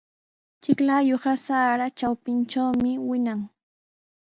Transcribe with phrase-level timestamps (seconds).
[0.63, 3.41] Chiklayuqa sara trawpintrawmi wiñan.